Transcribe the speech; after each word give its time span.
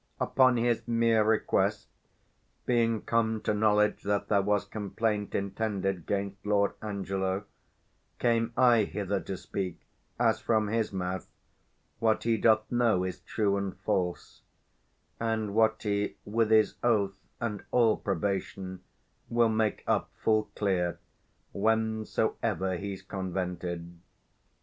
Upon 0.19 0.57
his 0.57 0.87
mere 0.87 1.23
request, 1.23 1.87
Being 2.65 3.03
come 3.03 3.39
to 3.41 3.53
knowledge 3.53 4.01
that 4.01 4.29
there 4.29 4.41
was 4.41 4.65
complaint 4.65 5.35
Intended 5.35 6.07
'gainst 6.07 6.43
Lord 6.43 6.73
Angelo, 6.81 7.43
came 8.17 8.51
I 8.57 8.85
hither, 8.85 9.19
To 9.21 9.37
speak, 9.37 9.79
as 10.19 10.39
from 10.39 10.69
his 10.69 10.91
mouth, 10.91 11.27
what 11.99 12.23
he 12.23 12.35
doth 12.37 12.71
know 12.71 12.97
155 12.97 13.07
Is 13.13 13.31
true 13.31 13.57
and 13.57 13.77
false; 13.81 14.41
and 15.19 15.53
what 15.53 15.83
he 15.83 16.15
with 16.25 16.49
his 16.49 16.77
oath 16.81 17.13
And 17.39 17.63
all 17.69 17.95
probation 17.95 18.81
will 19.29 19.49
make 19.49 19.83
up 19.85 20.09
full 20.15 20.49
clear, 20.55 20.97
Whensoever 21.53 22.75
he's 22.77 23.03
convented. 23.03 23.99